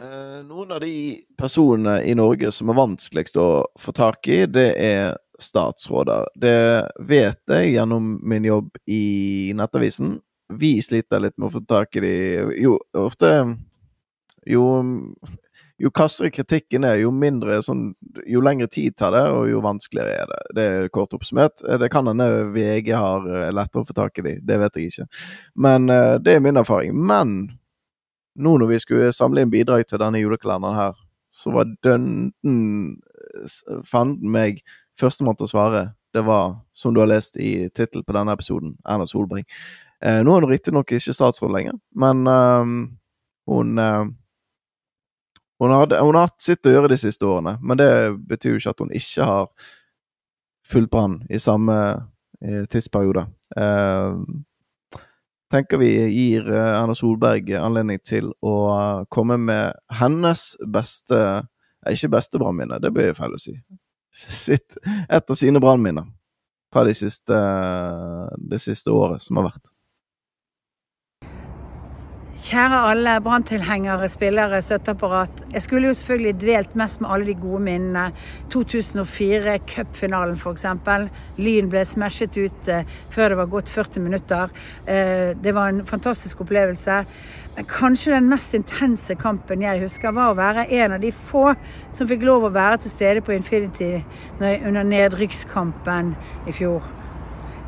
Eh, 0.00 0.44
noen 0.46 0.72
av 0.72 0.80
de 0.80 1.20
personene 1.36 1.98
i 2.08 2.14
Norge 2.16 2.48
som 2.56 2.70
er 2.72 2.78
vanskeligst 2.78 3.36
å 3.36 3.48
få 3.80 3.92
tak 3.92 4.28
i, 4.32 4.46
det 4.48 4.70
er 4.80 5.18
statsråder. 5.40 6.30
Det 6.40 6.54
vet 7.08 7.52
jeg 7.52 7.74
gjennom 7.74 8.14
min 8.24 8.46
jobb 8.48 8.70
i 8.88 9.52
Nettavisen. 9.56 10.16
Vi 10.56 10.78
sliter 10.82 11.20
litt 11.20 11.36
med 11.36 11.50
å 11.50 11.52
få 11.58 11.62
tak 11.68 12.00
i 12.00 12.02
de 12.02 12.14
Jo, 12.58 12.72
ofte 12.98 13.28
Jo, 14.50 14.64
jo 15.78 15.92
kassere 15.94 16.32
kritikken 16.34 16.82
er, 16.88 16.96
jo 17.04 17.12
mindre 17.14 17.60
sånn 17.62 17.92
Jo 18.26 18.42
lengre 18.42 18.66
tid 18.66 18.96
tar 18.98 19.14
det, 19.14 19.22
og 19.30 19.46
jo 19.52 19.62
vanskeligere 19.62 20.16
er 20.24 20.32
det. 20.32 20.40
Det 20.56 20.66
er 20.72 20.90
kort 20.96 21.14
oppsummert. 21.14 21.60
Det 21.60 21.92
kan 21.92 22.08
hende 22.08 22.48
VG 22.56 22.90
har 22.96 23.28
eh, 23.28 23.52
lettere 23.52 23.84
å 23.84 23.92
få 23.92 24.00
tak 24.00 24.18
i 24.18 24.26
de, 24.26 24.36
det 24.48 24.60
vet 24.64 24.80
jeg 24.80 24.90
ikke. 24.94 25.08
Men 25.60 25.92
eh, 25.92 26.16
det 26.24 26.38
er 26.38 26.44
min 26.48 26.58
erfaring. 26.60 26.96
Men 26.96 27.50
nå 28.38 28.56
når 28.58 28.70
vi 28.70 28.80
skulle 28.82 29.12
samle 29.14 29.44
inn 29.44 29.52
bidrag 29.52 29.86
til 29.88 30.00
denne 30.02 30.20
julekalenderen 30.20 30.78
her, 30.78 30.98
så 31.30 31.52
var 31.54 31.70
dønden 31.84 33.00
fanden 33.86 34.30
meg 34.34 34.62
førstemann 35.00 35.38
til 35.38 35.48
å 35.48 35.52
svare. 35.52 35.82
Det 36.14 36.24
var, 36.26 36.56
som 36.74 36.94
du 36.94 37.00
har 37.02 37.10
lest 37.10 37.38
i 37.38 37.68
tittelen 37.70 38.04
på 38.06 38.14
denne 38.16 38.34
episoden, 38.34 38.74
Erna 38.82 39.06
Solberg. 39.06 39.46
Eh, 40.02 40.22
nå 40.24 40.34
er 40.34 40.42
hun 40.42 40.50
riktignok 40.50 40.90
ikke 40.96 41.14
statsråd 41.14 41.52
lenger, 41.54 41.76
men 41.94 42.24
eh, 42.26 42.72
hun 43.50 43.78
eh, 43.78 44.08
hun, 45.60 45.74
hadde, 45.76 46.00
hun 46.00 46.16
har 46.16 46.30
hatt 46.30 46.40
sitt 46.40 46.66
å 46.66 46.72
gjøre 46.72 46.94
de 46.94 46.98
siste 46.98 47.26
årene, 47.28 47.58
men 47.60 47.78
det 47.78 47.90
betyr 48.30 48.54
jo 48.54 48.62
ikke 48.62 48.72
at 48.72 48.80
hun 48.80 48.94
ikke 48.96 49.26
har 49.28 49.50
fulgt 50.70 50.92
brann 50.94 51.18
i 51.28 51.40
samme 51.42 51.76
eh, 52.40 52.64
tidsperiode. 52.72 53.26
Tenker 55.50 55.80
vi 55.82 55.90
gir 56.12 56.46
eh, 56.46 56.78
Erna 56.78 56.94
Solberg 56.94 57.50
anledning 57.58 57.98
til 58.06 58.30
å 58.46 58.54
komme 59.10 59.38
med 59.40 59.74
hennes 60.00 60.52
beste 60.62 61.18
Ikke 61.90 62.10
beste 62.12 62.38
brannminne, 62.38 62.76
det 62.78 62.92
blir 62.92 63.14
feil 63.16 63.34
å 63.34 63.40
si. 63.40 63.54
Sitt, 64.44 64.76
et 64.84 65.30
av 65.32 65.38
sine 65.38 65.62
brannminner 65.62 66.06
fra 66.70 66.84
det 66.86 66.94
siste, 66.98 67.36
det 68.50 68.60
siste 68.62 68.92
året 68.94 69.24
som 69.24 69.40
har 69.40 69.48
vært. 69.48 69.70
Kjære 72.40 72.76
alle 72.88 73.18
branntilhengere, 73.20 74.08
spillere, 74.08 74.62
støtteapparat. 74.64 75.42
Jeg 75.52 75.62
skulle 75.62 75.90
jo 75.90 75.94
selvfølgelig 75.94 76.40
dvelt 76.40 76.76
mest 76.76 77.00
med 77.00 77.10
alle 77.12 77.26
de 77.26 77.34
gode 77.34 77.60
minnene. 77.66 78.12
2004, 78.50 79.58
cupfinalen 79.68 80.38
f.eks. 80.40 80.64
Lyn 81.36 81.68
ble 81.68 81.84
smashet 81.84 82.40
ut 82.40 82.72
eh, 82.72 82.88
før 83.12 83.34
det 83.34 83.38
var 83.42 83.52
gått 83.52 83.68
40 83.68 84.06
minutter. 84.06 84.56
Eh, 84.88 85.36
det 85.36 85.54
var 85.54 85.68
en 85.68 85.84
fantastisk 85.86 86.40
opplevelse. 86.40 87.02
Men 87.58 87.68
kanskje 87.68 88.16
den 88.16 88.32
mest 88.32 88.56
intense 88.56 89.20
kampen 89.20 89.68
jeg 89.68 89.84
husker, 89.84 90.16
var 90.16 90.32
å 90.32 90.40
være 90.40 90.64
en 90.80 90.96
av 90.96 91.04
de 91.04 91.12
få 91.12 91.50
som 91.92 92.08
fikk 92.08 92.24
lov 92.24 92.48
å 92.48 92.54
være 92.56 92.80
til 92.80 92.96
stede 92.96 93.20
på 93.20 93.36
Infinity 93.36 93.98
under 94.40 94.80
nedrykkskampen 94.96 96.14
i 96.48 96.56
fjor. 96.56 96.88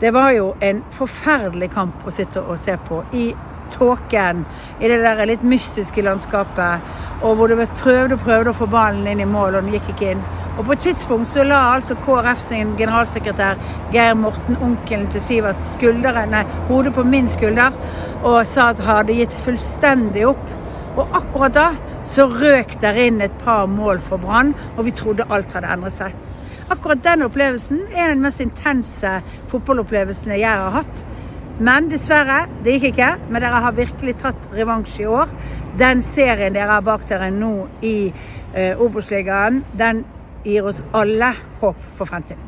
Det 0.00 0.12
var 0.12 0.34
jo 0.36 0.52
en 0.60 0.84
forferdelig 0.92 1.72
kamp 1.72 2.04
å 2.04 2.12
sitte 2.12 2.44
og 2.44 2.60
se 2.60 2.76
på. 2.84 3.06
i 3.16 3.30
tåken, 3.74 4.44
i 4.80 4.88
det 4.88 4.98
der 5.04 5.24
litt 5.28 5.44
mystiske 5.44 6.02
landskapet. 6.02 6.84
Og 7.22 7.36
hvor 7.36 7.50
du 7.50 7.56
prøvde 7.82 8.14
og 8.14 8.26
prøvde 8.26 8.52
å 8.52 8.58
få 8.58 8.68
ballen 8.70 9.06
inn 9.10 9.22
i 9.24 9.28
mål, 9.28 9.56
og 9.58 9.64
den 9.64 9.74
gikk 9.76 9.92
ikke 9.94 10.12
inn. 10.12 10.26
Og 10.58 10.64
på 10.66 10.74
et 10.74 10.84
tidspunkt 10.88 11.30
så 11.30 11.44
la 11.46 11.58
altså 11.76 11.94
KrF 12.02 12.40
sin 12.42 12.72
generalsekretær 12.78 13.58
Geir 13.92 14.14
Morten, 14.18 14.56
onkelen 14.62 15.06
til 15.12 15.22
Sivert, 15.22 15.60
skulderen, 15.74 16.32
nei, 16.34 16.42
hodet 16.66 16.96
på 16.96 17.04
min 17.06 17.28
skulder 17.30 17.76
og 18.26 18.40
sa 18.46 18.72
at 18.72 18.80
han 18.82 18.96
hadde 18.96 19.18
gitt 19.20 19.36
fullstendig 19.44 20.24
opp. 20.26 20.50
Og 20.98 21.14
akkurat 21.14 21.54
da 21.54 21.68
så 22.10 22.26
røk 22.32 22.74
der 22.82 22.98
inn 23.04 23.22
et 23.22 23.36
par 23.44 23.68
mål 23.70 24.00
for 24.02 24.18
Brann, 24.18 24.54
og 24.76 24.88
vi 24.88 24.96
trodde 24.98 25.28
alt 25.30 25.54
hadde 25.54 25.70
endret 25.70 25.94
seg. 25.94 26.16
Akkurat 26.72 27.04
den 27.04 27.22
opplevelsen 27.24 27.84
er 27.94 28.10
den 28.10 28.24
mest 28.24 28.42
intense 28.42 29.20
fotballopplevelsen 29.52 30.34
jeg 30.34 30.48
har 30.48 30.74
hatt. 30.74 31.04
Men 31.58 31.88
dessverre, 31.90 32.44
det 32.64 32.76
gikk 32.76 32.92
ikke. 32.92 33.12
Men 33.28 33.42
dere 33.42 33.62
har 33.64 33.78
virkelig 33.78 34.14
tatt 34.22 34.50
revansj 34.54 35.00
i 35.02 35.08
år. 35.10 35.32
Den 35.78 36.02
serien 36.06 36.54
dere 36.54 36.78
har 36.78 36.86
bak 36.86 37.06
dere 37.10 37.30
nå 37.34 37.52
i 37.82 37.96
eh, 38.08 38.78
Obos-ligaen, 38.78 39.64
den 39.78 40.04
gir 40.46 40.70
oss 40.70 40.82
alle 40.94 41.34
håp 41.60 41.88
for 41.98 42.06
fremtiden. 42.06 42.47